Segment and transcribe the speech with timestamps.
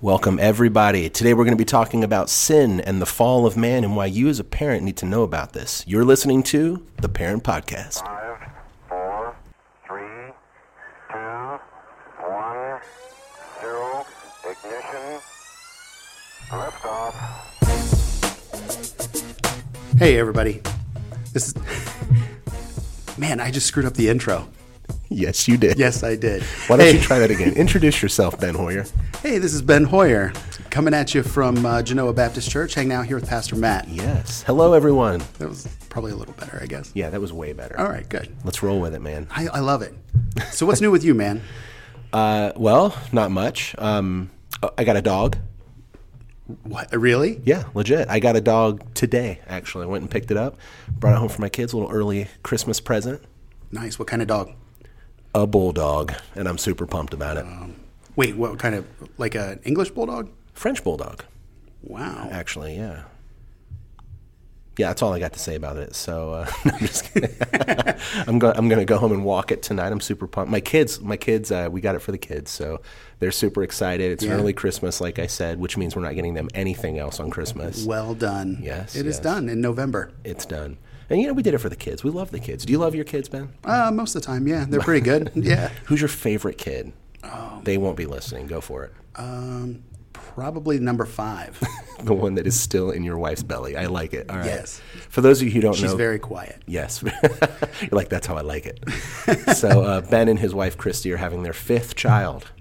[0.00, 1.10] Welcome, everybody.
[1.10, 4.06] Today we're going to be talking about sin and the fall of man and why
[4.06, 5.82] you, as a parent, need to know about this.
[5.88, 8.04] You're listening to the Parent Podcast.
[8.04, 8.48] Five,
[8.88, 9.36] four,
[9.88, 10.32] three,
[11.10, 11.58] two,
[12.24, 12.80] one,
[13.60, 14.06] zero,
[14.48, 15.20] ignition,
[16.50, 17.14] liftoff.
[19.98, 20.62] Hey, everybody.
[21.32, 21.54] This is.
[23.18, 24.48] Man, I just screwed up the intro.
[25.18, 25.78] Yes, you did.
[25.78, 26.42] Yes, I did.
[26.66, 27.54] Why don't hey, you try that again?
[27.54, 28.84] Introduce yourself, Ben Hoyer.
[29.22, 30.34] Hey, this is Ben Hoyer
[30.68, 33.88] coming at you from uh, Genoa Baptist Church, hanging out here with Pastor Matt.
[33.88, 34.42] Yes.
[34.42, 35.22] Hello, everyone.
[35.38, 36.92] That was probably a little better, I guess.
[36.94, 37.80] Yeah, that was way better.
[37.80, 38.34] All right, good.
[38.44, 39.26] Let's roll with it, man.
[39.30, 39.94] I, I love it.
[40.50, 41.42] So, what's new with you, man?
[42.10, 43.74] Uh, well, not much.
[43.76, 44.30] Um,
[44.78, 45.36] I got a dog.
[46.62, 46.90] What?
[46.90, 47.42] Really?
[47.44, 48.08] Yeah, legit.
[48.08, 49.84] I got a dog today, actually.
[49.84, 50.56] I went and picked it up,
[50.88, 53.20] brought it home for my kids, a little early Christmas present.
[53.70, 53.98] Nice.
[53.98, 54.54] What kind of dog?
[55.34, 57.46] A bulldog, and I'm super pumped about it.
[58.16, 58.86] Wait, what kind of.
[59.18, 60.30] Like an English bulldog?
[60.54, 61.24] French bulldog.
[61.82, 62.28] Wow.
[62.30, 63.02] Actually, yeah.
[64.76, 65.94] Yeah, that's all I got to say about it.
[65.96, 67.30] So uh, I'm just kidding.
[68.28, 68.56] I'm going.
[68.56, 69.90] I'm going to go home and walk it tonight.
[69.92, 70.50] I'm super pumped.
[70.50, 72.80] My kids, my kids, uh, we got it for the kids, so
[73.18, 74.12] they're super excited.
[74.12, 74.32] It's Yeah.
[74.32, 77.84] early Christmas, like I said, which means we're not getting them anything else on Christmas.
[77.84, 78.58] Well done.
[78.62, 79.20] Yes, It is yes.
[79.24, 80.10] done in November.
[80.24, 80.78] It's done.
[81.10, 82.04] And you know, we did it for the kids.
[82.04, 82.64] We love the kids.
[82.64, 83.52] Do you love your kids, Ben?
[83.64, 84.66] Uh, most of the time, yeah.
[84.68, 85.32] They're pretty good.
[85.34, 85.70] yeah.
[85.86, 86.92] Who's your favorite kid?
[87.64, 88.46] They won't be listening.
[88.46, 88.92] Go for it.
[89.16, 91.60] Um, probably number five.
[91.98, 93.76] The one that is still in your wife's belly.
[93.76, 94.30] I like it.
[94.30, 94.46] All right.
[94.46, 94.80] Yes.
[95.08, 96.62] For those of you who don't She's know, She's very quiet.
[96.64, 97.02] Yes.
[97.82, 98.88] You're like, that's how I like it.
[99.56, 102.52] so uh, Ben and his wife Christy are having their fifth child.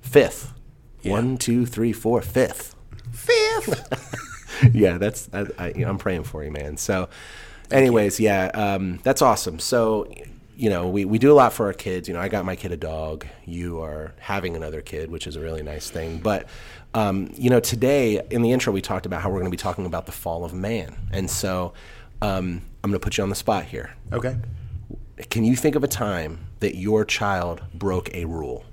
[0.00, 0.52] Fifth.
[1.04, 2.74] One, two, three, four, fifth.
[3.12, 4.72] Fifth.
[4.72, 6.76] yeah, that's I, I, I'm praying for you, man.
[6.76, 7.08] So,
[7.70, 9.58] anyways, yeah, um, that's awesome.
[9.58, 10.12] So,
[10.56, 12.08] you know, we, we do a lot for our kids.
[12.08, 13.26] You know, I got my kid a dog.
[13.44, 16.18] You are having another kid, which is a really nice thing.
[16.18, 16.48] But,
[16.94, 19.56] um, you know, today in the intro we talked about how we're going to be
[19.56, 21.72] talking about the fall of man, and so
[22.22, 23.94] um, I'm going to put you on the spot here.
[24.12, 24.36] okay.
[25.30, 28.64] Can you think of a time that your child broke a rule?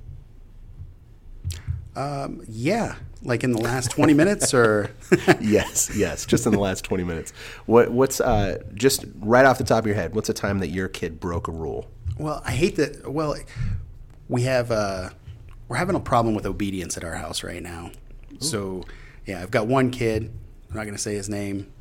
[1.96, 4.92] Yeah, like in the last 20 minutes or
[5.40, 7.34] yes, yes, just in the last 20 minutes.
[7.66, 10.16] What what's uh, just right off the top of your head?
[10.16, 11.88] What's a time that your kid broke a rule?
[12.18, 13.36] well, I hate that well
[14.30, 15.10] we have uh
[15.68, 17.92] we're having a problem with obedience at our house right now.
[18.40, 18.84] So,
[19.26, 20.32] yeah, I've got one kid,
[20.70, 21.72] I'm not going to say his name,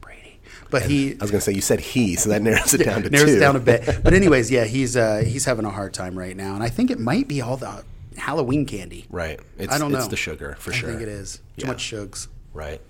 [0.00, 0.40] Brady.
[0.70, 3.02] But he I was going to say you said he, so that narrows it down
[3.02, 3.36] to narrows two.
[3.36, 4.00] it down a bit.
[4.04, 6.90] But anyways, yeah, he's uh he's having a hard time right now and I think
[6.90, 7.84] it might be all the
[8.16, 9.06] Halloween candy.
[9.10, 9.40] Right.
[9.58, 9.98] It's, I don't know.
[9.98, 10.88] It's the sugar for I sure.
[10.90, 11.36] think it is.
[11.36, 11.66] Too Yeah.
[11.68, 12.28] much sugars.
[12.52, 12.80] Right.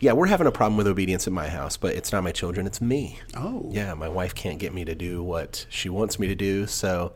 [0.00, 2.66] Yeah, we're having a problem with obedience in my house, but it's not my children,
[2.68, 3.18] it's me.
[3.34, 3.68] Oh.
[3.72, 7.12] Yeah, my wife can't get me to do what she wants me to do, so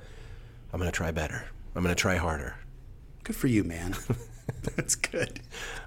[0.73, 1.45] I'm going to try better.
[1.77, 2.57] I'm going to try harder.
[3.23, 3.95] Good for you, man.
[4.77, 5.41] That's good.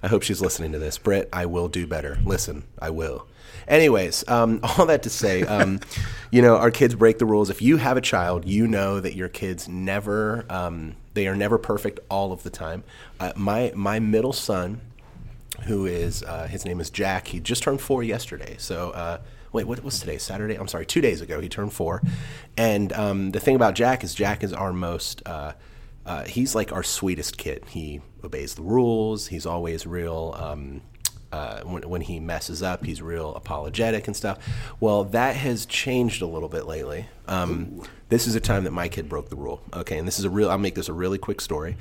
[0.03, 0.97] I hope she's listening to this.
[0.97, 2.17] Britt, I will do better.
[2.23, 3.27] Listen, I will.
[3.67, 5.79] Anyways, um, all that to say, um,
[6.31, 7.49] you know, our kids break the rules.
[7.49, 11.57] If you have a child, you know that your kids never, um, they are never
[11.57, 12.83] perfect all of the time.
[13.19, 14.81] Uh, my my middle son,
[15.65, 17.27] who is uh, his name is Jack.
[17.27, 18.55] He just turned four yesterday.
[18.59, 19.19] So uh,
[19.51, 20.17] wait, what was today?
[20.17, 20.55] Saturday?
[20.55, 22.01] I'm sorry, two days ago he turned four.
[22.57, 25.21] And um, the thing about Jack is Jack is our most.
[25.25, 25.53] Uh,
[26.05, 27.63] uh, he's like our sweetest kid.
[27.69, 29.27] He obeys the rules.
[29.27, 30.35] He's always real.
[30.37, 30.81] Um,
[31.31, 34.39] uh, when, when he messes up, he's real apologetic and stuff.
[34.79, 37.07] Well, that has changed a little bit lately.
[37.27, 39.61] Um, this is a time that my kid broke the rule.
[39.73, 40.49] Okay, and this is a real.
[40.49, 41.75] I'll make this a really quick story.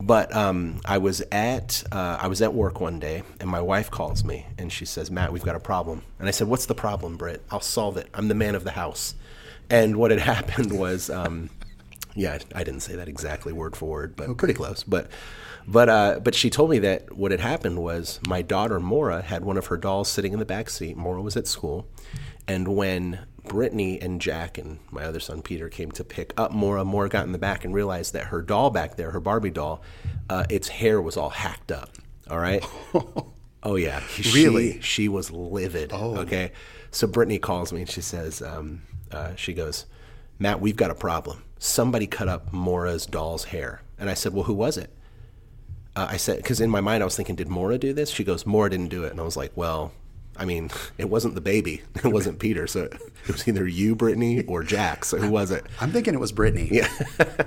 [0.00, 3.90] But um, I was at uh, I was at work one day, and my wife
[3.90, 6.74] calls me, and she says, "Matt, we've got a problem." And I said, "What's the
[6.74, 7.42] problem, Britt?
[7.50, 8.08] I'll solve it.
[8.14, 9.14] I'm the man of the house."
[9.68, 11.10] And what had happened was.
[11.10, 11.50] Um,
[12.14, 14.82] yeah, I didn't say that exactly word for word, but pretty close.
[14.82, 15.08] But,
[15.66, 19.44] but, uh, but she told me that what had happened was my daughter Mora had
[19.44, 20.96] one of her dolls sitting in the back seat.
[20.96, 21.86] Mora was at school,
[22.48, 26.84] and when Brittany and Jack and my other son Peter came to pick up Mora,
[26.84, 29.82] Mora got in the back and realized that her doll back there, her Barbie doll,
[30.28, 31.90] uh, its hair was all hacked up.
[32.30, 32.64] All right.
[33.62, 34.00] Oh yeah,
[34.32, 34.80] Really?
[34.80, 35.90] She, was livid.
[35.92, 36.16] Oh.
[36.20, 36.52] Okay,
[36.90, 39.86] so Brittany calls me and she says, um, uh, she goes,
[40.38, 41.44] Matt, we've got a problem.
[41.62, 44.90] Somebody cut up Mora's doll's hair, and I said, well, who was it?
[45.94, 48.08] Uh, I said, because in my mind I was thinking, did Mora do this?
[48.10, 49.92] She goes, Mora didn't do it, and I was like, well.
[50.36, 51.82] I mean, it wasn't the baby.
[52.02, 52.66] It wasn't Peter.
[52.66, 55.04] So it was either you, Brittany, or Jack.
[55.04, 55.66] So who was it?
[55.80, 56.66] I'm thinking it was Brittany.
[56.72, 56.88] Yeah,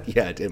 [0.05, 0.29] yeah.
[0.29, 0.51] It,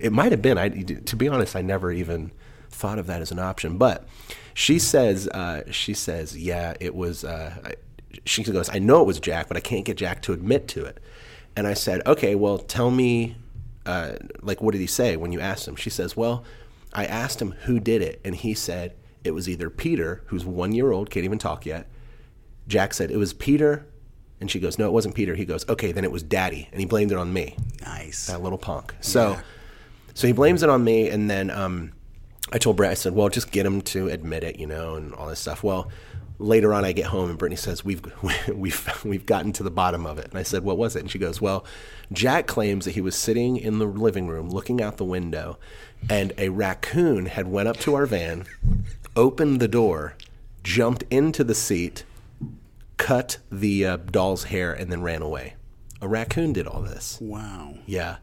[0.00, 0.58] it might have been.
[0.58, 2.32] I, to be honest, I never even
[2.70, 3.78] thought of that as an option.
[3.78, 4.08] But
[4.52, 7.22] she says, uh, she says, yeah, it was.
[7.22, 7.74] Uh, I-
[8.24, 10.84] she goes, I know it was Jack, but I can't get Jack to admit to
[10.86, 10.98] it.
[11.56, 13.36] And I said, okay, well, tell me,
[13.86, 14.12] uh,
[14.42, 15.74] like, what did he say when you asked him?
[15.76, 16.44] She says, well,
[16.92, 18.94] I asked him who did it, and he said
[19.24, 21.86] it was either Peter, who's one year old, can't even talk yet.
[22.68, 23.86] Jack said it was Peter,
[24.40, 25.34] and she goes, no, it wasn't Peter.
[25.34, 28.26] He goes, okay, then it was Daddy, and he blamed it on me Nice.
[28.26, 28.94] that little punk.
[29.00, 29.40] So, Yeah.
[30.14, 31.92] so he blames it on me, and then um,
[32.52, 35.12] I told Brett, I said, "Well, just get him to admit it, you know, and
[35.14, 35.90] all this stuff." Well,
[36.38, 38.02] later on, I get home, and Brittany says, "We've
[38.48, 41.10] we've we've gotten to the bottom of it." And I said, "What was it?" And
[41.10, 41.64] she goes, "Well,
[42.12, 45.58] Jack claims that he was sitting in the living room, looking out the window,
[46.08, 48.46] and a raccoon had went up to our van,
[49.14, 50.16] opened the door,
[50.62, 52.04] jumped into the seat."
[52.98, 55.54] Cut the uh, doll's hair and then ran away.
[56.00, 57.18] A raccoon did all this.
[57.20, 57.74] Wow.
[57.84, 58.16] Yeah.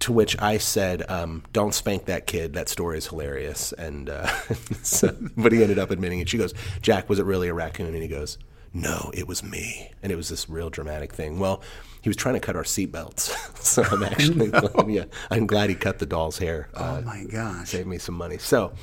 [0.00, 2.52] To which I said, um, "Don't spank that kid.
[2.52, 4.26] That story is hilarious." And uh,
[4.82, 6.28] so, but he ended up admitting it.
[6.28, 6.52] She goes,
[6.82, 8.36] "Jack, was it really a raccoon?" And he goes,
[8.74, 11.38] "No, it was me." And it was this real dramatic thing.
[11.38, 11.62] Well,
[12.02, 13.30] he was trying to cut our seatbelts,
[13.62, 16.68] so I'm actually, glad, yeah, I'm glad he cut the doll's hair.
[16.74, 17.70] Uh, Oh my gosh.
[17.70, 18.38] save me some money.
[18.38, 18.74] So,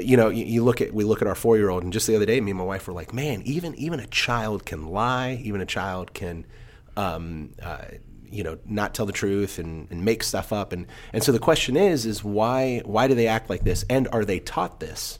[0.00, 2.06] you know, you, you look at we look at our four year old, and just
[2.06, 4.86] the other day, me and my wife were like, man, even even a child can
[4.86, 6.46] lie, even a child can,
[6.96, 7.84] um, uh,
[8.32, 11.38] you know, not tell the truth and, and make stuff up, and and so the
[11.38, 15.18] question is, is why why do they act like this, and are they taught this?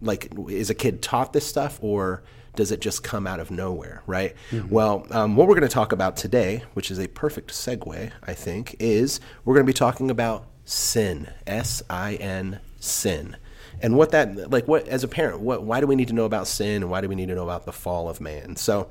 [0.00, 2.24] Like, is a kid taught this stuff, or
[2.56, 4.34] does it just come out of nowhere, right?
[4.68, 8.34] Well, um, what we're going to talk about today, which is a perfect segue, I
[8.34, 13.36] think, is we're going to be talking about sin, S I N, sin.
[13.80, 16.24] And what that, like, what, as a parent, what, why do we need to know
[16.24, 18.56] about sin and why do we need to know about the fall of man?
[18.56, 18.88] So,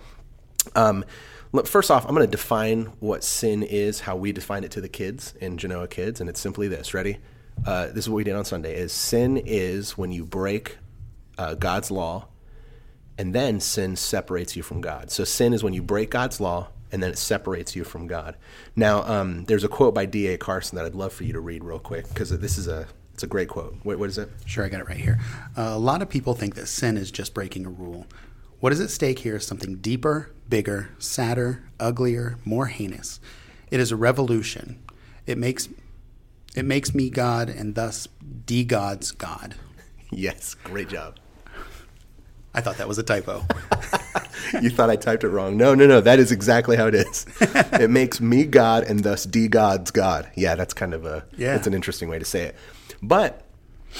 [0.75, 1.06] um,
[1.68, 4.89] first off, I'm going to define what sin is, how we define it to the
[4.89, 6.94] kids in Genoa Kids, and it's simply this.
[6.94, 7.18] Ready?
[7.65, 10.77] Uh, this is what we did on Sunday: is sin is when you break
[11.38, 12.27] uh, God's law,
[13.18, 15.12] and then sin separates you from God.
[15.12, 18.38] So sin is when you break God's law, and then it separates you from God.
[18.75, 20.38] Now, um, there's a quote by D.A.
[20.38, 23.24] Carson that I'd love for you to read real quick because this is a it's
[23.24, 23.75] a great quote.
[23.83, 24.30] What, what is it?
[24.45, 25.19] Sure, I got it right here.
[25.56, 28.07] Uh, a lot of people think that sin is just breaking a rule.
[28.61, 33.19] What is at stake here is something deeper, bigger, sadder, uglier, more heinous.
[33.71, 34.83] It is a revolution.
[35.25, 35.67] It makes
[36.55, 38.07] it makes me God and thus
[38.45, 39.55] de God's God.
[40.11, 41.17] Yes, great job.
[42.53, 43.45] I thought that was a typo.
[44.61, 45.57] you thought I typed it wrong.
[45.57, 45.99] No, no, no.
[45.99, 47.25] That is exactly how it is.
[47.41, 50.29] it makes me God and thus de-gods God.
[50.35, 51.53] Yeah, that's kind of a Yeah.
[51.55, 52.55] that's an interesting way to say it.
[53.01, 53.43] But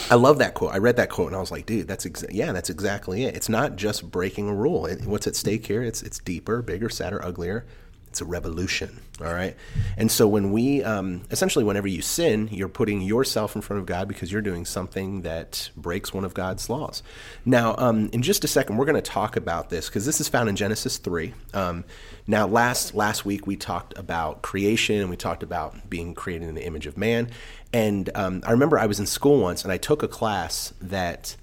[0.09, 0.73] I love that quote.
[0.73, 3.35] I read that quote and I was like, dude, that's exa- yeah, that's exactly it.
[3.35, 4.85] It's not just breaking a rule.
[4.85, 5.83] It, what's at stake here?
[5.83, 7.65] It's it's deeper, bigger, sadder, uglier.
[8.11, 8.99] It's a revolution.
[9.21, 9.55] All right.
[9.95, 13.85] And so when we um, essentially, whenever you sin, you're putting yourself in front of
[13.85, 17.03] God because you're doing something that breaks one of God's laws.
[17.45, 20.27] Now, um, in just a second, we're going to talk about this because this is
[20.27, 21.33] found in Genesis three.
[21.53, 21.85] Um,
[22.27, 26.55] now, last last week we talked about creation and we talked about being created in
[26.55, 27.29] the image of man.
[27.71, 31.37] And um, I remember I was in school once and I took a class that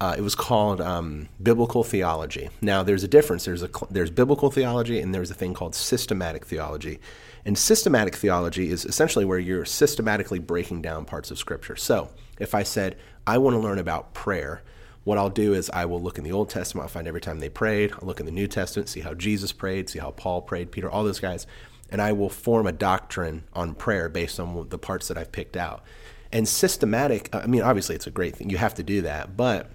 [0.00, 2.50] uh, it was called um, biblical theology.
[2.60, 3.44] Now, there's a difference.
[3.44, 7.00] There's a there's biblical theology, and there's a thing called systematic theology.
[7.44, 11.76] And systematic theology is essentially where you're systematically breaking down parts of Scripture.
[11.76, 12.96] So, if I said
[13.26, 14.62] I want to learn about prayer,
[15.04, 16.84] what I'll do is I will look in the Old Testament.
[16.84, 17.92] I'll find every time they prayed.
[17.92, 20.90] I'll look in the New Testament, see how Jesus prayed, see how Paul prayed, Peter,
[20.90, 21.46] all those guys,
[21.90, 25.56] and I will form a doctrine on prayer based on the parts that I've picked
[25.56, 25.84] out.
[26.32, 28.50] And systematic, I mean, obviously it's a great thing.
[28.50, 29.70] You have to do that, but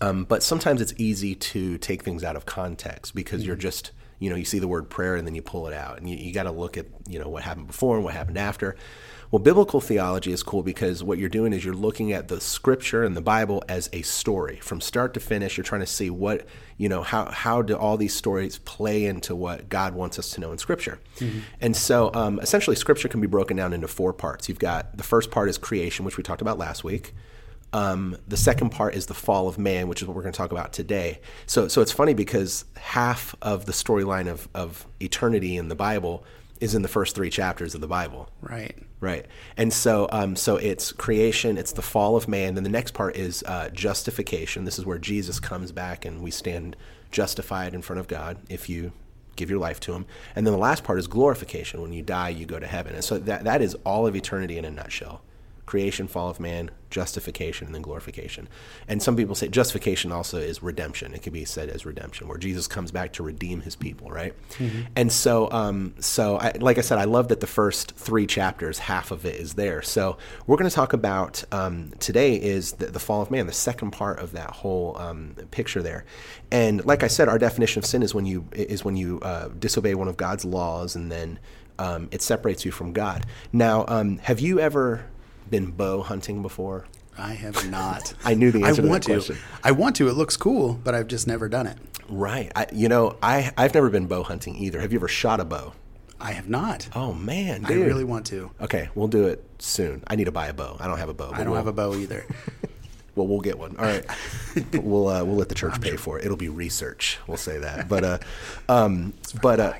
[0.00, 4.30] um, but sometimes it's easy to take things out of context because you're just, you
[4.30, 6.32] know, you see the word prayer and then you pull it out, and you, you
[6.32, 8.76] got to look at, you know, what happened before and what happened after.
[9.30, 13.04] Well, biblical theology is cool because what you're doing is you're looking at the scripture
[13.04, 15.56] and the Bible as a story from start to finish.
[15.56, 16.46] You're trying to see what,
[16.78, 20.40] you know, how how do all these stories play into what God wants us to
[20.40, 20.98] know in scripture.
[21.60, 24.48] And so, um, essentially, scripture can be broken down into four parts.
[24.48, 27.14] You've got the first part is creation, which we talked about last week.
[27.72, 30.36] Um, the second part is the fall of man, which is what we're going to
[30.36, 31.20] talk about today.
[31.46, 36.24] So, so it's funny because half of the storyline of, of eternity in the Bible
[36.60, 38.28] is in the first three chapters of the Bible.
[38.42, 38.76] Right.
[39.00, 39.26] Right.
[39.56, 42.54] And so, um, so it's creation, it's the fall of man.
[42.54, 44.64] Then the next part is uh, justification.
[44.64, 46.76] This is where Jesus comes back and we stand
[47.10, 48.92] justified in front of God if you
[49.36, 50.04] give your life to Him.
[50.36, 51.80] And then the last part is glorification.
[51.80, 52.94] When you die, you go to heaven.
[52.94, 55.22] And so that, that is all of eternity in a nutshell
[55.70, 58.48] creation, fall of man, justification, and then glorification.
[58.88, 61.14] And some people say justification also is redemption.
[61.14, 64.34] It can be said as redemption, where Jesus comes back to redeem his people, right?
[64.96, 68.80] And so, um, so I, like I said, I love that the first three chapters,
[68.80, 69.80] half of it is there.
[69.80, 73.52] So we're going to talk about um, today is the, the fall of man, the
[73.52, 76.04] second part of that whole um, picture there.
[76.50, 79.50] And like I said, our definition of sin is when you is when you uh,
[79.56, 81.38] disobey one of God's laws, and then
[81.78, 83.24] um, it separates you from God.
[83.52, 85.04] Now, um, have you ever
[85.48, 86.86] been bow hunting before?
[87.16, 88.14] I have not.
[88.24, 89.36] I knew the answer to that want question.
[89.62, 90.08] I want to.
[90.08, 91.78] It looks cool, but I've just never done it.
[92.08, 92.50] Right.
[92.56, 94.80] I, you know, I I've never been bow hunting either.
[94.80, 95.74] Have you ever shot a bow?
[96.20, 96.88] I have not.
[96.94, 98.50] Oh man, I really want to.
[98.60, 100.02] Okay, we'll do it soon.
[100.06, 100.76] I need to buy a bow.
[100.78, 101.30] I don't have a bow.
[101.32, 102.26] I don't have a bow either.
[103.16, 103.76] Well, we'll get one.
[103.76, 104.06] All right,
[104.72, 106.24] we'll uh, we'll let the church pay for it.
[106.24, 107.18] It'll be research.
[107.26, 107.88] We'll say that.
[107.88, 108.18] But uh,
[108.68, 109.72] um, but uh,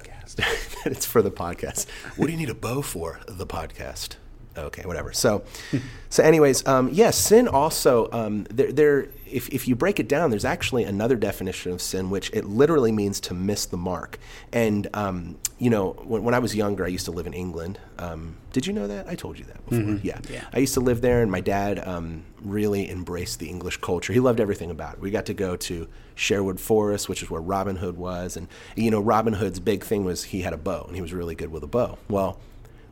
[0.85, 1.88] it's for the podcast.
[2.17, 3.21] What do you need a bow for?
[3.29, 4.17] The podcast.
[4.57, 5.12] Okay, whatever.
[5.12, 5.45] So,
[6.11, 8.73] so anyways, um, yes, sin also um, there.
[8.73, 12.45] There, if if you break it down, there's actually another definition of sin, which it
[12.45, 14.19] literally means to miss the mark.
[14.52, 17.78] And um, you know, when, when I was younger, I used to live in England.
[17.99, 19.07] Um, did you know that?
[19.09, 20.00] I told you that before.
[20.02, 20.19] Yeah.
[20.28, 20.45] Yeah.
[20.52, 24.12] I used to live there, and my dad um, really embraced the English culture.
[24.12, 25.00] He loved everything about it.
[25.00, 28.90] We got to go to Sherwood Forest, which is where Robin Hood was, and you
[28.90, 31.52] know, Robin Hood's big thing was he had a bow, and he was really good
[31.52, 31.99] with a bow.
[32.09, 32.40] Well,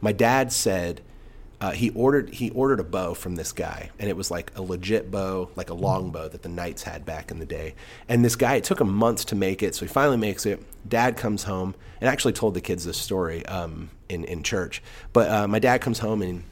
[0.00, 1.00] my dad said
[1.60, 4.62] uh, he ordered he ordered a bow from this guy, and it was like a
[4.62, 7.74] legit bow, like a long bow that the knights had back in the day.
[8.08, 10.62] And this guy, it took him months to make it, so he finally makes it.
[10.88, 14.82] Dad comes home and actually told the kids this story um, in in church.
[15.12, 16.44] But uh, my dad comes home and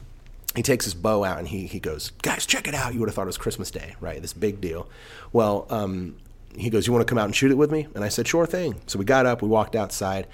[0.57, 2.93] he takes his bow out and he, he goes, guys, check it out.
[2.93, 4.19] You would have thought it was Christmas Day, right?
[4.21, 4.89] This big deal.
[5.31, 6.17] Well, um,
[6.55, 7.87] he goes, you want to come out and shoot it with me?
[7.93, 8.81] And I said, sure thing.
[8.87, 10.25] So we got up, we walked outside,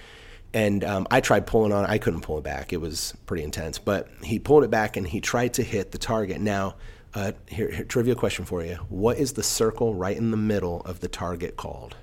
[0.54, 1.90] and um, I tried pulling on it.
[1.90, 2.74] I couldn't pull it back.
[2.74, 3.80] It was pretty intense.
[3.80, 6.40] But he pulled it back and he tried to hit the target.
[6.42, 6.76] Now,
[7.16, 8.76] uh, here, here, trivia question for you.
[8.90, 11.96] What is the circle right in the middle of the target called?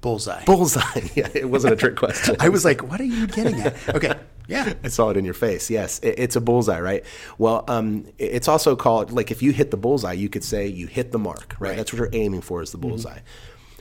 [0.00, 0.44] Bullseye.
[0.44, 0.82] Bullseye.
[1.14, 2.36] yeah, it wasn't a trick question.
[2.40, 3.88] I was like, what are you getting at?
[3.94, 4.14] Okay.
[4.46, 4.74] Yeah.
[4.84, 5.68] I saw it in your face.
[5.70, 7.04] Yes, it, it's a bullseye, right?
[7.38, 10.66] Well, um, it- it's also called like if you hit the bullseye, you could say
[10.68, 11.70] you hit the mark, right?
[11.70, 11.76] Right.
[11.76, 13.20] That's what you're aiming for is the bullseye.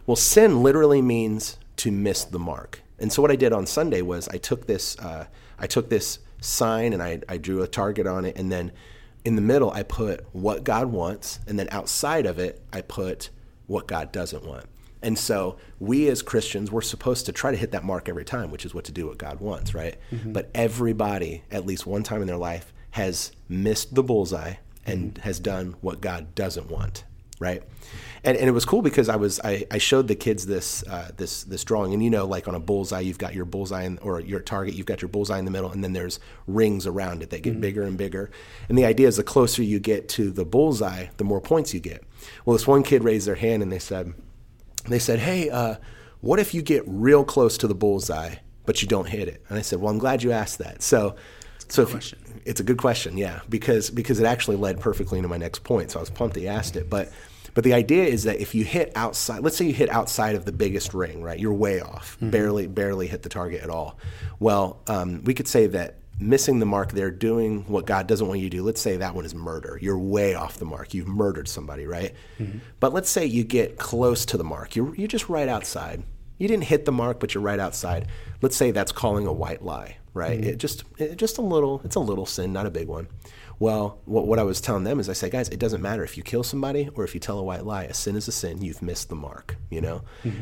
[0.08, 2.82] Well, sin literally means to miss the mark.
[3.00, 5.26] And so what I did on Sunday was I took this, uh,
[5.60, 8.72] I took this sign and I, I drew a target on it, and then
[9.24, 13.30] in the middle I put what God wants, and then outside of it I put
[13.68, 14.66] what God doesn't want.
[15.02, 18.50] And so we as Christians, we're supposed to try to hit that mark every time,
[18.50, 19.98] which is what to do what God wants, right?
[20.34, 25.40] But everybody, at least one time in their life, has missed the bullseye and has
[25.40, 27.04] done what God doesn't want,
[27.40, 27.64] right?
[28.24, 31.12] And, and it was cool because I was I, I showed the kids this uh,
[31.16, 33.98] this this drawing, and you know, like on a bullseye, you've got your bullseye in,
[34.00, 37.22] or your target, you've got your bullseye in the middle, and then there's rings around
[37.22, 38.32] it that get bigger and bigger.
[38.68, 41.80] And the idea is the closer you get to the bullseye, the more points you
[41.80, 42.04] get.
[42.46, 44.14] Well, this one kid raised their hand and they said,
[44.88, 45.76] they said, "Hey, uh,
[46.22, 49.58] what if you get real close to the bullseye, but you don't hit it?" And
[49.58, 51.16] I said, "Well, I'm glad you asked that." So,
[51.70, 55.30] so if you- it's a good question, yeah, because because it actually led perfectly into
[55.30, 55.92] my next point.
[55.92, 57.12] So I was pumped that you asked it, but
[57.54, 60.44] but the idea is that if you hit outside, let's say you hit outside of
[60.46, 61.40] the biggest ring, right?
[61.40, 63.98] You're way off, barely barely hit the target at all.
[64.40, 68.40] Well, um, we could say that missing the mark there, doing what God doesn't want
[68.40, 68.64] you to do.
[68.64, 69.78] Let's say that one is murder.
[69.82, 70.94] You're way off the mark.
[70.94, 72.14] You've murdered somebody, right?
[72.80, 74.76] But let's say you get close to the mark.
[74.76, 76.04] You're you're just right outside.
[76.38, 78.08] You didn't hit the mark, but you're right outside.
[78.42, 80.44] Let's say that's calling a white lie, right?
[80.44, 81.82] It just it, just a little.
[81.84, 83.08] It's a little sin, not a big one.
[83.58, 86.18] Well, what, what I was telling them is, I say, guys, it doesn't matter if
[86.18, 87.84] you kill somebody or if you tell a white lie.
[87.86, 88.62] A sin is a sin.
[88.62, 90.02] You've missed the mark, you know.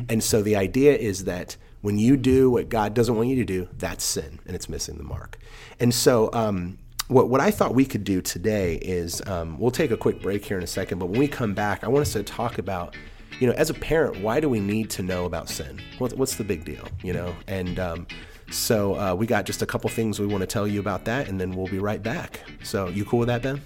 [0.09, 3.45] And so the idea is that when you do what God doesn't want you to
[3.45, 5.37] do, that's sin, and it's missing the mark.
[5.79, 9.91] And so, um, what, what I thought we could do today is um, we'll take
[9.91, 12.13] a quick break here in a second, but when we come back, I want us
[12.13, 12.95] to talk about,
[13.39, 15.81] you know, as a parent, why do we need to know about sin?
[15.97, 17.35] What, what's the big deal, you know?
[17.47, 18.07] And um,
[18.51, 21.27] so uh, we got just a couple things we want to tell you about that,
[21.27, 22.41] and then we'll be right back.
[22.63, 23.61] So, you cool with that, Ben?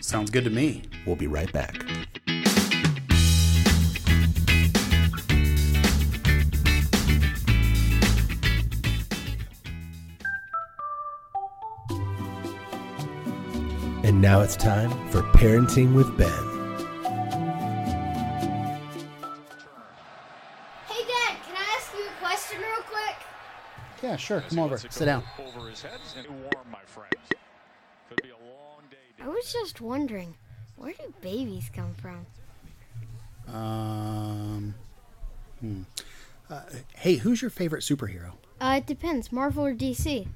[0.00, 0.82] Sounds good to me.
[1.06, 1.84] We'll be right back.
[14.04, 16.51] And now it's time for Parenting with Ben.
[24.40, 24.48] Sure.
[24.48, 24.78] Come over.
[24.78, 25.22] Sit down.
[25.38, 27.12] Over his head warm, my friends.
[28.08, 28.96] Could be a long day.
[29.22, 30.34] I was just wondering,
[30.76, 32.26] where do babies come from?
[33.52, 34.74] Um.
[35.60, 35.82] Hmm.
[36.50, 36.62] Uh,
[36.96, 38.32] hey, who's your favorite superhero?
[38.60, 40.26] Uh, it depends, Marvel or DC.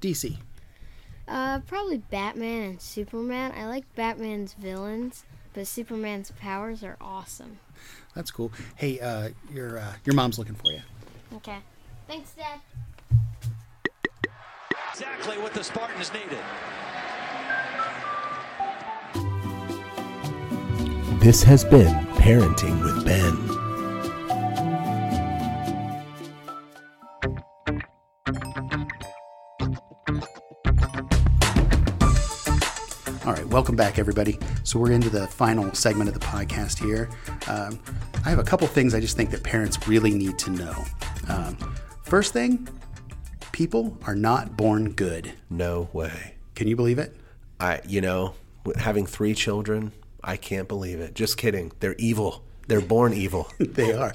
[0.00, 0.36] DC.
[1.26, 3.52] Uh, probably Batman and Superman.
[3.56, 5.24] I like Batman's villains,
[5.54, 7.58] but Superman's powers are awesome.
[8.14, 8.52] That's cool.
[8.76, 10.80] Hey, uh, your uh, your mom's looking for you.
[11.36, 11.58] Okay.
[12.12, 12.60] Thanks, Dad.
[14.90, 16.36] Exactly what the Spartans needed.
[21.22, 23.32] This has been Parenting with Ben.
[33.24, 34.38] All right, welcome back, everybody.
[34.64, 37.08] So we're into the final segment of the podcast here.
[37.48, 37.82] Um,
[38.26, 40.84] I have a couple things I just think that parents really need to know.
[41.30, 41.56] Um,
[42.12, 42.68] first thing,
[43.52, 45.32] people are not born good.
[45.48, 46.34] No way.
[46.54, 47.16] Can you believe it?
[47.58, 48.34] I, you know,
[48.76, 49.92] having three children,
[50.22, 51.14] I can't believe it.
[51.14, 51.72] Just kidding.
[51.80, 52.44] They're evil.
[52.68, 53.50] They're born evil.
[53.58, 54.12] they are.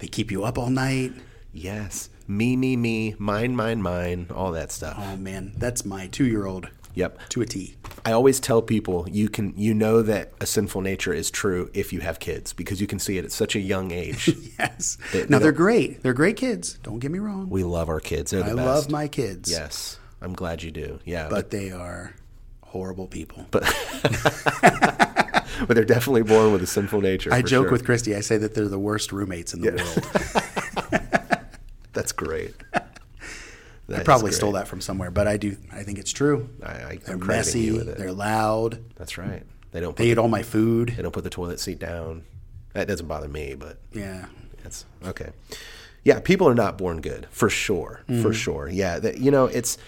[0.00, 1.12] They keep you up all night.
[1.52, 2.10] yes.
[2.26, 3.14] Me, me, me.
[3.16, 4.26] Mine, mine, mine.
[4.34, 4.96] All that stuff.
[4.98, 7.28] Oh man, that's my two-year-old Yep.
[7.28, 7.76] to a T.
[8.04, 11.92] I always tell people you can you know that a sinful nature is true if
[11.92, 14.28] you have kids because you can see it at such a young age.
[14.58, 14.98] Yes.
[15.12, 16.02] They- now they they're great.
[16.02, 16.78] They're great kids.
[16.82, 17.48] Don't get me wrong.
[17.50, 18.30] we love our kids.
[18.32, 18.66] They're the I best.
[18.66, 19.50] love my kids.
[19.50, 19.98] Yes.
[20.20, 20.98] I'm glad you do.
[21.04, 21.28] Yeah.
[21.28, 22.14] But they are
[22.64, 23.46] horrible people.
[23.50, 23.62] but
[25.66, 27.32] But they're definitely born with a sinful nature.
[27.32, 27.72] I joke sure.
[27.72, 28.14] with Christy.
[28.14, 31.40] I say that they're the worst roommates in the world.
[31.94, 32.54] That's great.
[33.94, 35.56] I probably stole that from somewhere, but I do.
[35.72, 36.48] I think it's true.
[36.62, 37.60] I, I, They're messy.
[37.60, 37.98] you with it.
[37.98, 38.82] They're loud.
[38.96, 39.44] That's right.
[39.70, 39.96] They don't.
[39.96, 40.94] They the, eat all my food.
[40.96, 42.24] they don't put the toilet seat down.
[42.72, 44.26] That doesn't bother me, but Yeah.
[44.62, 45.30] That's okay.
[46.02, 48.34] Yeah, people are not born good for sure, for mm.
[48.34, 48.68] sure.
[48.68, 49.78] Yeah, that you know, it's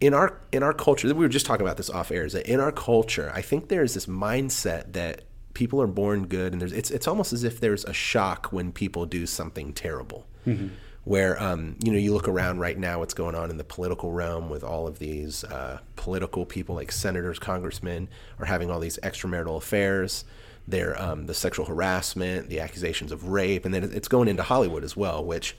[0.00, 1.08] in our in our culture.
[1.08, 2.24] We were just talking about this off air.
[2.24, 3.30] Is that in our culture?
[3.34, 5.22] I think there's this mindset that
[5.54, 8.72] people are born good, and there's it's it's almost as if there's a shock when
[8.72, 10.26] people do something terrible.
[10.46, 10.68] Mm-hmm.
[11.06, 14.10] Where um, you know you look around right now, what's going on in the political
[14.10, 18.08] realm with all of these uh, political people like senators, congressmen
[18.40, 20.24] are having all these extramarital affairs
[20.68, 24.84] their um, the sexual harassment, the accusations of rape, and then it's going into Hollywood
[24.84, 25.24] as well.
[25.24, 25.56] Which,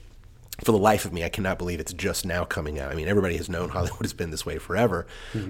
[0.64, 2.90] for the life of me, I cannot believe it's just now coming out.
[2.90, 5.06] I mean, everybody has known Hollywood has been this way forever,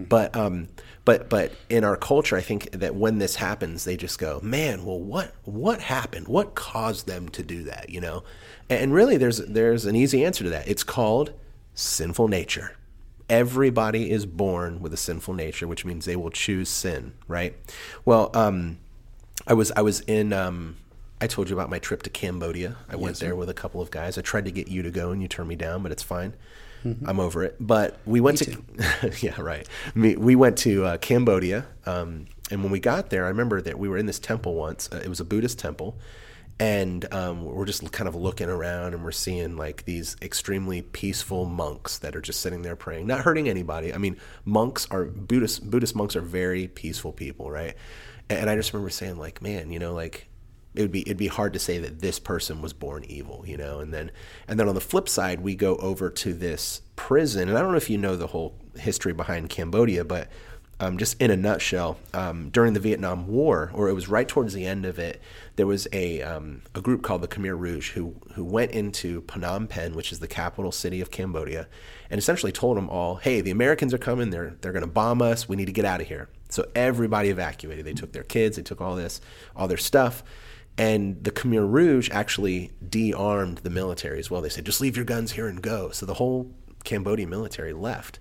[0.09, 0.69] but um,
[1.05, 4.85] but but in our culture, I think that when this happens, they just go, "Man,
[4.85, 6.29] well, what what happened?
[6.29, 8.25] What caused them to do that?" You know,
[8.69, 10.69] and really, there's there's an easy answer to that.
[10.69, 11.33] It's called
[11.75, 12.77] sinful nature.
[13.31, 17.55] Everybody is born with a sinful nature, which means they will choose sin, right?
[18.05, 18.79] Well, um,
[19.47, 20.35] I was I was in.
[20.35, 20.77] Um,
[21.21, 22.77] I told you about my trip to Cambodia.
[22.89, 24.19] I went there with a couple of guys.
[24.19, 26.35] I tried to get you to go, and you turned me down, but it's fine.
[26.85, 27.57] I'm over it.
[27.59, 28.63] But we went to
[29.21, 29.67] yeah, right.
[29.95, 33.89] We went to uh, Cambodia, um, and when we got there, I remember that we
[33.89, 34.89] were in this temple once.
[34.93, 35.99] Uh, it was a Buddhist temple,
[36.61, 41.45] and um, we're just kind of looking around, and we're seeing like these extremely peaceful
[41.47, 43.93] monks that are just sitting there praying, not hurting anybody.
[43.93, 47.75] I mean, monks are Buddhist Buddhist monks are very peaceful people, right?
[48.31, 50.28] And I just remember saying, like, man, you know, like
[50.79, 53.57] it would be it'd be hard to say that this person was born evil, you
[53.57, 53.81] know.
[53.81, 54.13] And then
[54.47, 57.73] and then on the flip side, we go over to this prison, and I don't
[57.73, 60.29] know if you know the whole history behind Cambodia, but
[60.79, 64.55] um, just in a nutshell, um, during the Vietnam War, or it was right towards
[64.55, 65.21] the end of it,
[65.57, 69.69] there was a um, a group called the Khmer Rouge who who went into Phnom
[69.69, 71.67] Penh, which is the capital city of Cambodia,
[72.09, 74.31] and essentially told them all, "Hey, the Americans are coming.
[74.31, 75.49] They're they're going to bomb us.
[75.49, 77.85] We need to get out of here." So everybody evacuated.
[77.85, 78.57] They took their kids.
[78.57, 79.21] They took all this,
[79.57, 80.23] all their stuff.
[80.79, 84.41] And the Khmer Rouge actually de-armed the military as well.
[84.41, 88.21] They said, "Just leave your guns here and go." So the whole Cambodian military left.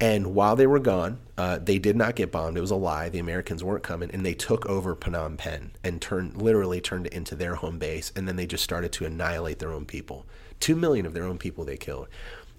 [0.00, 2.58] And while they were gone, uh, they did not get bombed.
[2.58, 3.10] It was a lie.
[3.10, 7.12] The Americans weren't coming, and they took over Phnom Penh and turned literally turned it
[7.12, 8.10] into their home base.
[8.16, 10.26] And then they just started to annihilate their own people.
[10.58, 12.08] Two million of their own people they killed.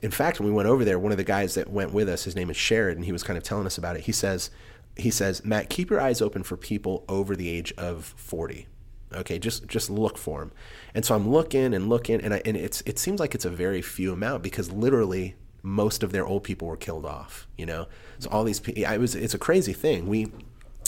[0.02, 2.24] In fact, when we went over there, one of the guys that went with us,
[2.24, 4.04] his name is Sherrod, and he was kind of telling us about it.
[4.04, 4.52] He says,
[4.96, 8.68] he says, Matt, keep your eyes open for people over the age of forty.
[9.14, 10.52] Okay, just just look for them.
[10.94, 13.50] And so I'm looking and looking, and I, and it's it seems like it's a
[13.50, 17.48] very few amount because literally most of their old people were killed off.
[17.58, 17.88] You know,
[18.20, 18.86] so all these people.
[18.86, 20.08] I was it's a crazy thing.
[20.08, 20.32] We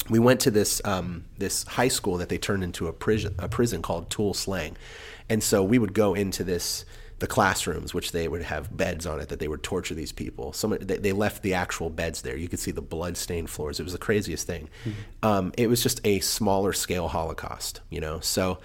[0.10, 3.48] we went to this um, this high school that they turned into a prison a
[3.48, 4.76] prison called Tuol Sleng,
[5.30, 6.86] and so we would go into this
[7.20, 10.54] the classrooms, which they would have beds on it that they would torture these people.
[10.54, 12.38] Some they, they left the actual beds there.
[12.38, 13.80] You could see the blood stained floors.
[13.80, 14.70] It was the craziest thing.
[15.24, 18.20] Um, it was just a smaller scale Holocaust, you know.
[18.20, 18.60] So,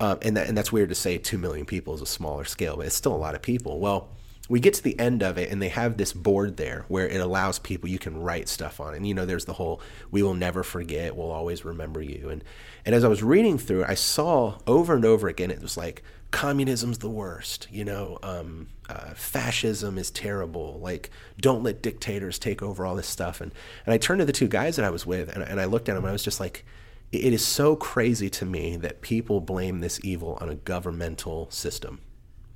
[0.00, 1.18] um, and that, and that's weird to say.
[1.18, 3.78] Two million people is a smaller scale, but it's still a lot of people.
[3.78, 4.08] Well,
[4.52, 7.22] we get to the end of it and they have this board there where it
[7.22, 10.34] allows people you can write stuff on and you know there's the whole we will
[10.34, 12.28] never forget we'll always remember you.
[12.28, 12.44] And
[12.84, 16.02] and as i was reading through i saw over and over again it was like
[16.32, 21.08] communism's the worst you know um, uh, fascism is terrible like
[21.40, 23.40] don't let dictators take over all this stuff.
[23.40, 23.52] And
[23.86, 25.88] and i turned to the two guys that i was with and, and i looked
[25.88, 26.66] at them and i was just like
[27.10, 32.00] it is so crazy to me that people blame this evil on a governmental system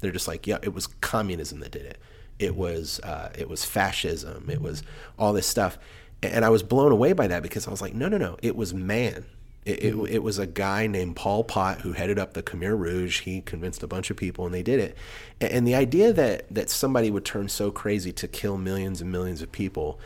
[0.07, 1.99] they're just like, yeah, it was communism that did it.
[2.39, 4.49] It was uh, it was fascism.
[4.51, 4.83] It was
[5.19, 5.79] all this stuff,
[6.23, 8.57] and I was blown away by that because I was like, no, no, no, it
[8.57, 9.27] was man.
[9.65, 13.23] It, it, it was a guy named Pol Pot who headed up the Khmer Rouge.
[13.23, 14.97] He convinced a bunch of people, and they did it.
[15.41, 19.11] And, and the idea that that somebody would turn so crazy to kill millions and
[19.11, 19.99] millions of people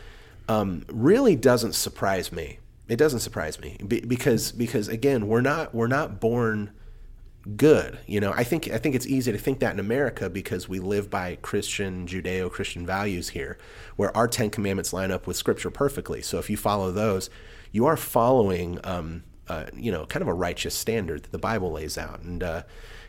[0.49, 5.87] um, really doesn't surprise me It doesn't surprise me because because again, we're not we're
[5.87, 6.71] not born
[7.57, 7.99] good.
[8.07, 10.79] You know, I think I think it's easy to think that in America because we
[10.79, 13.57] live by Christian Judeo-Christian values here,
[13.95, 16.21] where our Ten Commandments line up with Scripture perfectly.
[16.21, 17.29] So if you follow those,
[17.71, 21.71] you are following, um, uh, you know, kind of a righteous standard that the Bible
[21.71, 22.43] lays out, and.
[22.43, 22.63] Uh,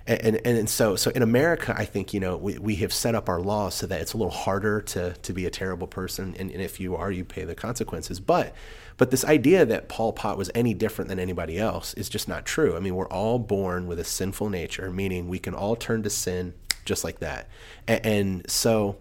[0.06, 3.14] and, and, and so so in America, I think you know we, we have set
[3.14, 6.34] up our laws so that it's a little harder to to be a terrible person,
[6.38, 8.20] and, and if you are, you pay the consequences.
[8.20, 8.54] But
[8.96, 12.44] but this idea that Pol Pot was any different than anybody else is just not
[12.44, 12.76] true.
[12.76, 16.10] I mean, we're all born with a sinful nature, meaning we can all turn to
[16.10, 17.48] sin just like that.
[17.86, 18.96] And, and so,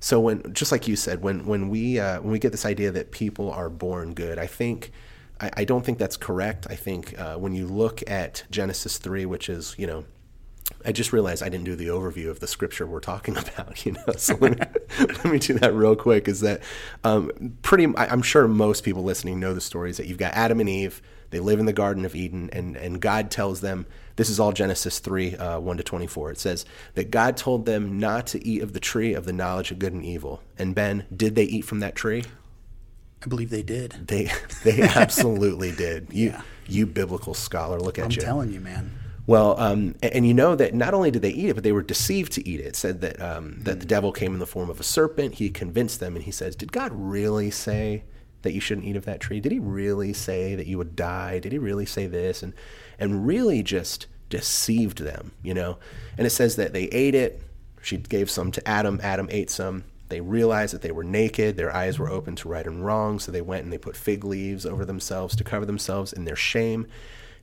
[0.00, 2.90] so when just like you said, when when we uh, when we get this idea
[2.92, 4.92] that people are born good, I think.
[5.38, 6.66] I, I don't think that's correct.
[6.70, 10.06] I think uh, when you look at Genesis 3, which is, you know,
[10.84, 13.84] I just realized I didn't do the overview of the scripture we're talking about.
[13.84, 14.66] You know, so let me,
[15.06, 16.28] let me do that real quick.
[16.28, 16.62] Is that
[17.04, 17.92] um, pretty?
[17.96, 21.02] I'm sure most people listening know the stories that you've got Adam and Eve.
[21.30, 24.52] They live in the Garden of Eden, and and God tells them this is all
[24.52, 26.30] Genesis three uh, one to twenty four.
[26.30, 29.70] It says that God told them not to eat of the tree of the knowledge
[29.70, 30.42] of good and evil.
[30.56, 32.24] And Ben, did they eat from that tree?
[33.24, 34.06] I believe they did.
[34.06, 34.30] They
[34.62, 36.08] they absolutely did.
[36.12, 36.34] You
[36.68, 38.22] you biblical scholar, look at you.
[38.22, 38.92] I'm telling you, man.
[39.26, 41.72] Well, um, and, and you know that not only did they eat it, but they
[41.72, 42.66] were deceived to eat it.
[42.66, 45.34] It said that um, that the devil came in the form of a serpent.
[45.34, 48.04] He convinced them, and he says, "Did God really say
[48.42, 49.40] that you shouldn't eat of that tree?
[49.40, 51.40] Did He really say that you would die?
[51.40, 52.54] Did He really say this?" And
[52.98, 55.78] and really just deceived them, you know.
[56.16, 57.42] And it says that they ate it.
[57.82, 59.00] She gave some to Adam.
[59.02, 59.84] Adam ate some.
[60.08, 61.56] They realized that they were naked.
[61.56, 63.18] Their eyes were open to right and wrong.
[63.18, 66.36] So they went and they put fig leaves over themselves to cover themselves in their
[66.36, 66.86] shame.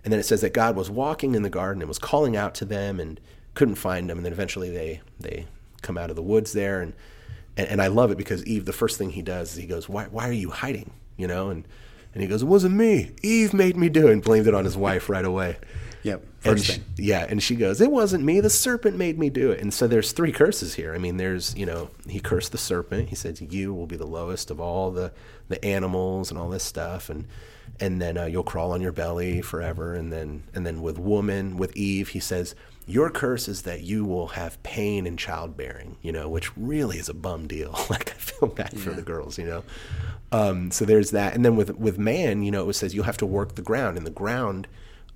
[0.03, 2.53] And then it says that God was walking in the garden and was calling out
[2.55, 3.19] to them and
[3.53, 4.17] couldn't find them.
[4.17, 5.47] And then eventually they they
[5.81, 6.81] come out of the woods there.
[6.81, 6.93] And
[7.55, 9.87] and, and I love it because Eve, the first thing he does is he goes,
[9.87, 11.65] "Why why are you hiding?" You know, and
[12.13, 13.11] and he goes, "It wasn't me.
[13.21, 15.57] Eve made me do it." And blamed it on his wife right away.
[16.03, 16.21] Yep.
[16.21, 16.83] And First she- thing.
[16.97, 18.41] yeah, and she goes, "It wasn't me.
[18.41, 20.93] The serpent made me do it." And so there's three curses here.
[20.93, 23.07] I mean, there's you know he cursed the serpent.
[23.07, 25.13] He says, "You will be the lowest of all the
[25.47, 27.23] the animals and all this stuff," and
[27.79, 29.93] and then uh, you'll crawl on your belly forever.
[29.93, 32.55] And then and then with woman, with Eve, he says,
[32.85, 37.09] "Your curse is that you will have pain in childbearing." You know, which really is
[37.09, 37.71] a bum deal.
[37.89, 39.37] like I feel bad for the girls.
[39.37, 39.63] You know,
[40.31, 41.33] um, so there's that.
[41.33, 43.97] And then with with man, you know, it says you'll have to work the ground,
[43.97, 44.67] and the ground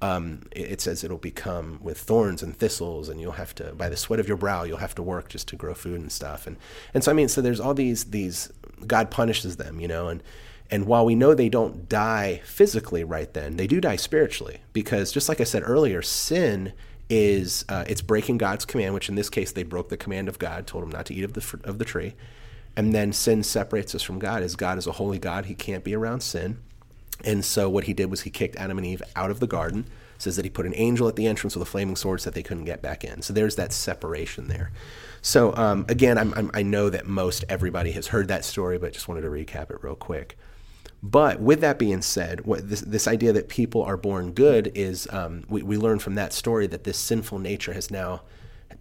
[0.02, 3.90] um, it it says it'll become with thorns and thistles, and you'll have to, by
[3.90, 6.46] the sweat of your brow, you'll have to work just to grow food and stuff.
[6.46, 6.58] And
[6.94, 8.52] and so I mean, so there's all these these
[8.86, 10.22] God punishes them, you know, and
[10.70, 15.12] and while we know they don't die physically right then, they do die spiritually because
[15.12, 16.74] just like I said earlier, sin
[17.10, 20.40] is uh, it's breaking God's command, which in this case they broke the command of
[20.40, 22.16] God, told them not to eat of the of the tree,
[22.76, 24.44] and then sin separates us from God.
[24.44, 26.60] As God is a holy God, He can't be around sin.
[27.24, 29.86] And so what he did was he kicked Adam and Eve out of the garden.
[30.16, 32.30] It Says that he put an angel at the entrance with a flaming sword so
[32.30, 33.22] that they couldn't get back in.
[33.22, 34.72] So there's that separation there.
[35.22, 38.94] So um, again, I'm, I'm, I know that most everybody has heard that story, but
[38.94, 40.38] just wanted to recap it real quick.
[41.10, 45.08] But with that being said, what this, this idea that people are born good is
[45.12, 48.24] um, we, we learn from that story that this sinful nature has now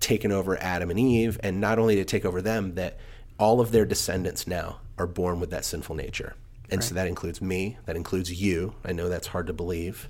[0.01, 2.99] taken over Adam and Eve, and not only to take over them, that
[3.39, 6.35] all of their descendants now are born with that sinful nature.
[6.69, 8.75] And so that includes me, that includes you.
[8.85, 10.09] I know that's hard to believe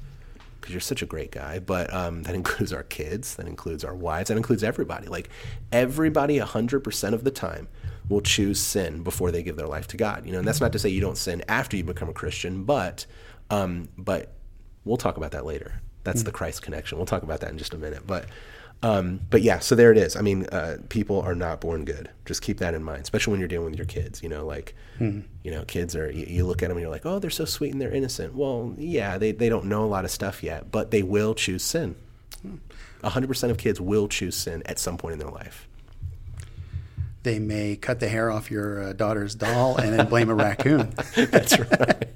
[0.58, 3.94] because you're such a great guy, but um, that includes our kids, that includes our
[3.94, 5.06] wives, that includes everybody.
[5.06, 5.28] Like
[5.70, 7.68] everybody, 100% of the time,
[8.08, 10.26] will choose sin before they give their life to God.
[10.26, 12.64] You know, and that's not to say you don't sin after you become a Christian,
[12.64, 13.06] but
[13.50, 14.32] um, but
[14.84, 15.80] we'll talk about that later.
[16.04, 16.98] That's the Christ connection.
[16.98, 18.06] We'll talk about that in just a minute.
[18.06, 18.26] But
[18.82, 20.16] um, but yeah, so there it is.
[20.16, 22.10] I mean, uh, people are not born good.
[22.24, 24.22] Just keep that in mind, especially when you're dealing with your kids.
[24.22, 24.74] You know, like
[25.42, 26.10] you know, kids are.
[26.10, 28.34] You, you look at them and you're like, oh, they're so sweet and they're innocent.
[28.34, 31.64] Well, yeah, they they don't know a lot of stuff yet, but they will choose
[31.64, 31.96] sin.
[33.02, 35.65] hundred percent of kids will choose sin at some point in their life.
[37.26, 40.94] They may cut the hair off your uh, daughter's doll and then blame a raccoon.
[41.16, 42.08] That's right.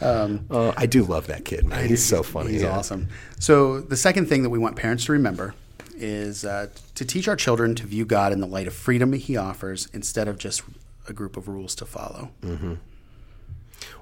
[0.00, 1.88] oh, I do love that kid, man.
[1.88, 2.52] He's so funny.
[2.52, 2.70] He's yeah.
[2.70, 3.08] awesome.
[3.40, 5.56] So the second thing that we want parents to remember
[5.96, 9.36] is uh, to teach our children to view God in the light of freedom He
[9.36, 10.62] offers instead of just
[11.08, 12.30] a group of rules to follow.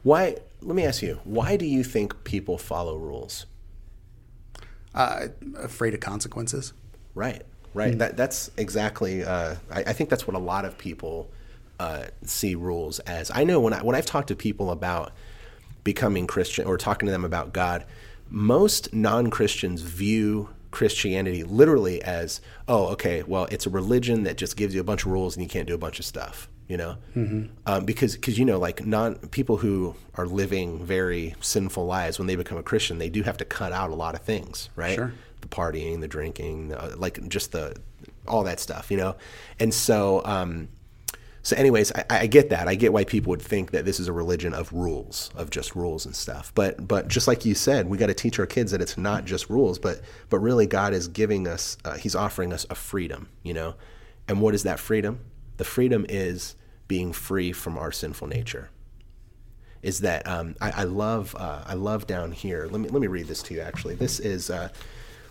[0.03, 0.37] Why?
[0.61, 1.19] Let me ask you.
[1.25, 3.47] Why do you think people follow rules?
[4.95, 6.75] Uh, afraid of consequences.
[7.15, 7.43] Right,
[7.77, 7.99] right.
[7.99, 9.25] That that's exactly.
[9.25, 11.31] Uh, I, I think that's what a lot of people
[11.79, 13.31] uh, see rules as.
[13.35, 15.13] I know when I when I've talked to people about
[15.85, 17.85] becoming Christian or talking to them about God,
[18.29, 24.57] most non Christians view Christianity literally as, oh, okay, well, it's a religion that just
[24.57, 26.49] gives you a bunch of rules and you can't do a bunch of stuff.
[26.69, 26.97] You know,
[27.67, 32.27] um, because because you know like non people who are living very sinful lives when
[32.27, 34.97] they become a Christian, they do have to cut out a lot of things, right?
[34.97, 35.13] Sure.
[35.49, 37.77] The partying, the drinking, the, like just the
[38.27, 39.17] all that stuff, you know.
[39.59, 40.69] And so, um,
[41.43, 42.67] so anyways, I, I get that.
[42.67, 45.77] I get why people would think that this is a religion of rules, of just
[45.77, 46.53] rules and stuff.
[46.55, 49.25] But but just like you said, we got to teach our kids that it's not
[49.25, 53.29] just rules, but but really God is giving us, uh, He's offering us a freedom,
[53.43, 53.75] you know.
[54.29, 55.21] And what is that freedom?
[55.57, 56.57] The freedom is
[56.89, 58.71] being free from our sinful nature.
[59.83, 62.67] Is that um, I, I love uh, I love down here.
[62.69, 63.61] Let me let me read this to you.
[63.61, 64.71] Actually, this is uh,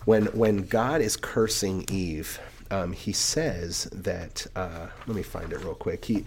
[0.06, 2.40] when when God is cursing Eve.
[2.68, 4.44] Um, he says that.
[4.56, 6.04] Uh, let me find it real quick.
[6.04, 6.24] He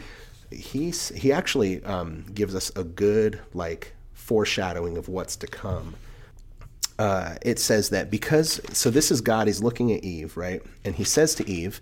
[0.51, 5.95] he's he actually um, gives us a good like foreshadowing of what's to come
[6.99, 9.47] uh, it says that because so this is God.
[9.47, 10.61] He's looking at Eve, right?
[10.83, 11.79] And he says to Eve,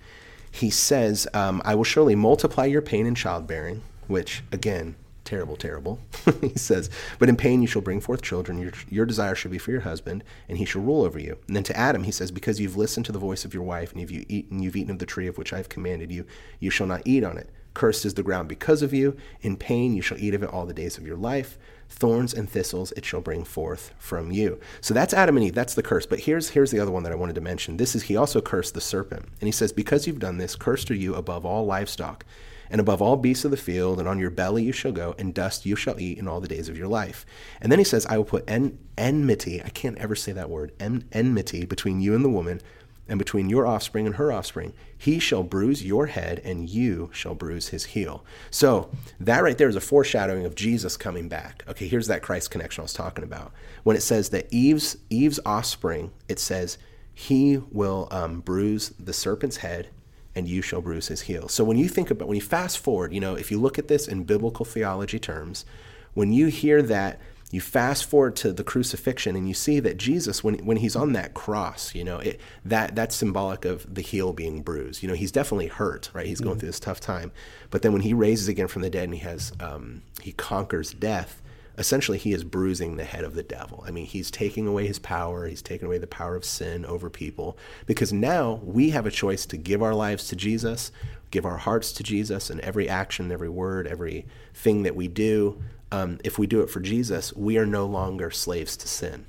[0.52, 4.96] he says, um, "I will surely multiply your pain in childbearing," which again,
[5.28, 6.00] terrible, terrible.
[6.42, 8.58] he says, "But in pain you shall bring forth children.
[8.58, 11.56] Your your desire shall be for your husband, and he shall rule over you." And
[11.56, 14.02] then to Adam, he says, "Because you've listened to the voice of your wife, and
[14.02, 16.26] you've eaten you've eaten of the tree of which I have commanded you,
[16.60, 19.16] you shall not eat on it." Cursed is the ground because of you.
[19.42, 21.60] In pain you shall eat of it all the days of your life.
[21.90, 24.60] Thorns and thistles it shall bring forth from you.
[24.82, 25.54] So that's Adam and Eve.
[25.54, 26.08] That's the curse.
[26.08, 27.78] But here's here's the other one that I wanted to mention.
[27.78, 29.26] This is he also cursed the serpent.
[29.40, 32.26] And he says, Because you've done this, cursed are you above all livestock,
[32.70, 35.34] and above all beasts of the field, and on your belly you shall go, and
[35.34, 37.26] dust you shall eat in all the days of your life.
[37.62, 40.74] And then he says, I will put en- enmity, I can't ever say that word,
[40.80, 42.62] en- enmity between you and the woman,
[43.10, 44.74] and between your offspring and her offspring.
[44.98, 48.26] He shall bruise your head, and you shall bruise his heel.
[48.52, 51.64] So, that right there is a foreshadowing of Jesus coming back.
[51.68, 53.54] Okay, here's that Christ connection I was talking about.
[53.84, 56.78] When it says that Eve's, Eve's offspring, it says,
[57.14, 59.90] he will um, bruise the serpent's head,
[60.38, 61.48] and you shall bruise his heel.
[61.48, 63.88] So, when you think about, when you fast forward, you know, if you look at
[63.88, 65.66] this in biblical theology terms,
[66.14, 67.20] when you hear that,
[67.50, 71.14] you fast forward to the crucifixion and you see that Jesus, when, when he's on
[71.14, 75.02] that cross, you know, it, that, that's symbolic of the heel being bruised.
[75.02, 76.26] You know, he's definitely hurt, right?
[76.26, 77.32] He's going through this tough time.
[77.70, 80.92] But then when he raises again from the dead and he has, um, he conquers
[80.94, 81.42] death,
[81.78, 83.84] essentially he is bruising the head of the devil.
[83.88, 87.10] I mean, he's taking away his power, he's taking away the power of sin over
[87.10, 90.92] people because now we have a choice to give our lives to Jesus,
[91.32, 95.62] give our hearts to Jesus, and every action, every word, every thing that we do,
[95.92, 99.26] um, if we do it for Jesus, we are no longer slaves to sin.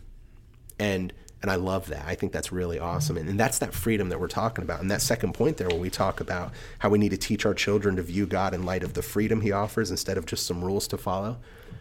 [0.79, 2.05] And and I love that.
[2.05, 3.17] I think that's really awesome.
[3.17, 4.81] And, and that's that freedom that we're talking about.
[4.81, 7.55] And that second point there, where we talk about how we need to teach our
[7.55, 10.65] children to view God in light of the freedom He offers instead of just some
[10.65, 11.39] rules to follow.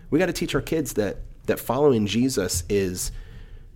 [0.10, 3.12] We got to teach our kids that that following Jesus is,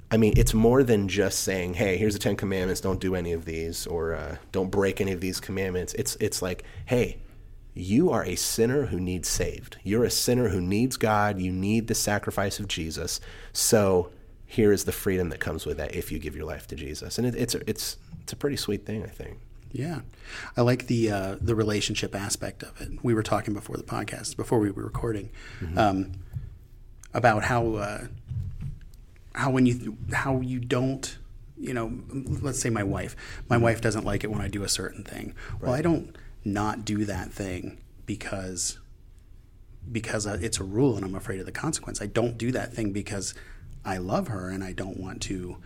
[0.10, 2.82] I mean, it's more than just saying, "Hey, here's the Ten Commandments.
[2.82, 6.42] Don't do any of these, or uh, don't break any of these commandments." It's it's
[6.42, 7.18] like, "Hey,
[7.74, 9.78] you are a sinner who needs saved.
[9.84, 11.40] You're a sinner who needs God.
[11.40, 13.22] You need the sacrifice of Jesus.
[13.54, 14.12] So
[14.46, 17.18] here is the freedom that comes with that if you give your life to Jesus.
[17.18, 19.40] And it, it's it's it's a pretty sweet thing, I think.
[19.72, 20.02] Yeah,
[20.58, 23.04] I like the uh, the relationship aspect of it.
[23.04, 25.30] We were talking before the podcast, before we were recording,
[25.78, 26.14] um,
[27.14, 28.08] about how uh,
[29.34, 31.18] how when you how you don't,
[31.58, 31.92] you know,
[32.42, 33.16] let's say my wife,
[33.50, 35.34] my wife doesn't like it when I do a certain thing.
[35.62, 38.80] Well, I don't not do that thing because
[39.92, 42.02] because uh, it's a rule and I'm afraid of the consequence.
[42.02, 43.34] I don't do that thing because
[43.84, 45.58] I love her and I don't want to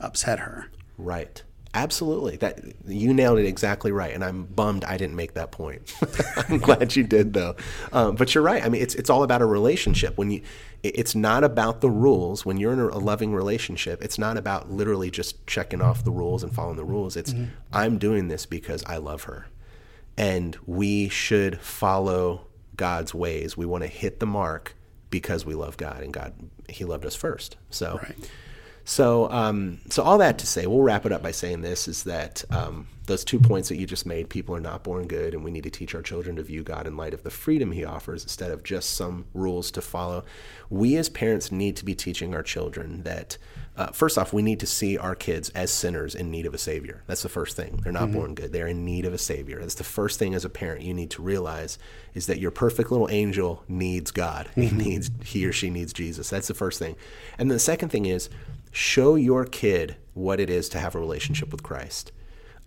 [0.00, 0.70] upset her.
[0.98, 1.42] Right.
[1.72, 2.36] Absolutely.
[2.36, 5.94] That you nailed it exactly right, and I'm bummed I didn't make that point.
[6.48, 7.54] I'm glad you did though.
[7.92, 8.64] Um, but you're right.
[8.64, 10.18] I mean, it's it's all about a relationship.
[10.18, 10.42] When you,
[10.82, 12.44] it's not about the rules.
[12.44, 16.42] When you're in a loving relationship, it's not about literally just checking off the rules
[16.42, 17.16] and following the rules.
[17.16, 17.34] It's
[17.72, 19.46] I'm doing this because I love her,
[20.18, 23.56] and we should follow God's ways.
[23.56, 24.74] We want to hit the mark
[25.08, 26.32] because we love God, and God
[26.68, 27.58] He loved us first.
[27.70, 28.00] So.
[28.02, 28.30] Right.
[28.90, 32.02] So, um, so all that to say, we'll wrap it up by saying this: is
[32.04, 35.44] that um, those two points that you just made, people are not born good, and
[35.44, 37.84] we need to teach our children to view God in light of the freedom He
[37.84, 40.24] offers instead of just some rules to follow.
[40.70, 43.38] We as parents need to be teaching our children that.
[43.76, 46.58] Uh, first off, we need to see our kids as sinners in need of a
[46.58, 47.02] savior.
[47.06, 47.80] That's the first thing.
[47.82, 48.52] They're not born good.
[48.52, 49.60] They're in need of a savior.
[49.60, 51.78] That's the first thing as a parent you need to realize
[52.12, 54.50] is that your perfect little angel needs God.
[54.54, 56.28] He needs he or she needs Jesus.
[56.28, 56.96] That's the first thing.
[57.38, 58.28] And then the second thing is
[58.70, 62.12] show your kid what it is to have a relationship with Christ.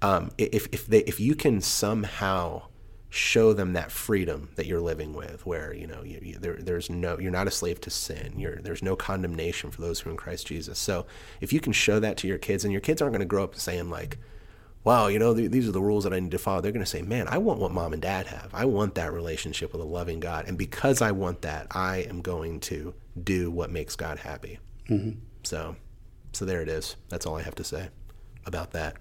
[0.01, 2.63] Um, if if they if you can somehow
[3.09, 6.89] show them that freedom that you're living with, where you know you, you, there, there's
[6.89, 8.33] no you're not a slave to sin.
[8.37, 10.79] You're, there's no condemnation for those who are in Christ Jesus.
[10.79, 11.05] So
[11.39, 13.43] if you can show that to your kids, and your kids aren't going to grow
[13.43, 14.17] up saying like,
[14.83, 16.59] wow, you know, th- these are the rules that I need to follow.
[16.61, 18.49] They're going to say, man, I want what mom and dad have.
[18.53, 20.45] I want that relationship with a loving God.
[20.47, 24.59] And because I want that, I am going to do what makes God happy.
[25.43, 25.75] So,
[26.33, 26.95] so there it is.
[27.09, 27.89] That's all I have to say
[28.45, 28.97] about that.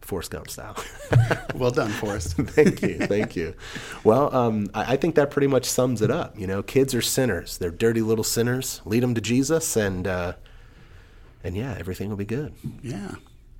[0.00, 0.76] Forrest Gump style.
[1.54, 2.36] Well done, Forrest.
[2.36, 3.54] thank you, thank you.
[4.02, 6.38] Well, um, I, I think that pretty much sums it up.
[6.38, 7.58] You know, kids are sinners.
[7.58, 8.80] They're dirty little sinners.
[8.86, 10.34] Lead them to Jesus, and uh,
[11.44, 12.54] and yeah, everything will be good.
[12.82, 13.14] yeah.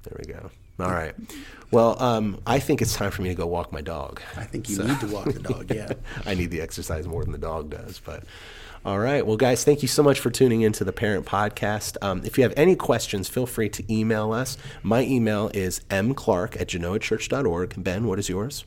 [0.05, 0.51] There we go.
[0.79, 1.15] All right.
[1.71, 4.23] Well, um, I think it's time for me to go walk my dog.
[4.37, 5.71] I think you need to walk the dog.
[5.71, 5.93] Yeah.
[6.27, 8.01] I need the exercise more than the dog does.
[8.03, 8.25] But
[8.85, 9.27] all right.
[9.27, 11.97] Well, guys, thank you so much for tuning into the Parent Podcast.
[12.01, 14.57] Um, if you have any questions, feel free to email us.
[14.83, 17.75] My email is mclark at genoachurch.org.
[17.83, 18.65] Ben, what is yours?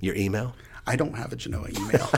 [0.00, 0.54] Your email?
[0.86, 2.08] I don't have a Genoa email.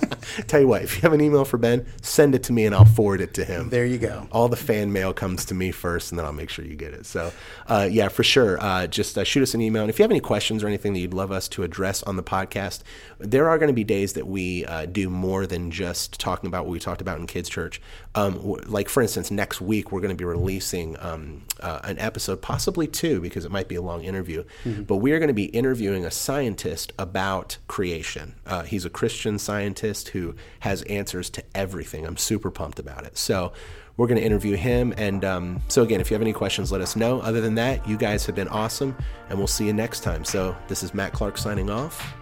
[0.46, 2.74] Tell you what, if you have an email for Ben, send it to me and
[2.74, 3.70] I'll forward it to him.
[3.70, 4.28] there you go.
[4.32, 6.94] all the fan mail comes to me first, and then I'll make sure you get
[6.94, 7.06] it.
[7.06, 7.32] So,
[7.68, 8.60] uh, yeah, for sure.
[8.60, 9.82] Uh, just uh, shoot us an email.
[9.82, 12.16] And if you have any questions or anything that you'd love us to address on
[12.16, 12.82] the podcast,
[13.18, 16.64] there are going to be days that we uh, do more than just talking about
[16.64, 17.80] what we talked about in Kids Church.
[18.16, 21.98] Um, w- like, for instance, next week we're going to be releasing um, uh, an
[21.98, 24.44] episode, possibly two, because it might be a long interview.
[24.64, 28.34] But we are going to be interviewing a scientist about creation.
[28.46, 32.06] Uh, he's a Christian scientist who has answers to everything.
[32.06, 33.18] I'm super pumped about it.
[33.18, 33.52] So,
[33.96, 34.92] we're going to interview him.
[34.96, 37.20] And um, so, again, if you have any questions, let us know.
[37.20, 38.96] Other than that, you guys have been awesome,
[39.28, 40.24] and we'll see you next time.
[40.24, 42.14] So, this is Matt Clark signing off.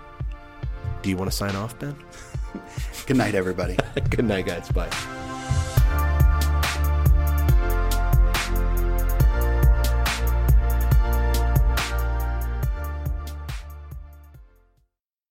[1.02, 1.96] Do you want to sign off, Ben?
[3.06, 3.78] Good night, everybody.
[4.10, 4.68] Good night, guys.
[4.70, 4.90] Bye.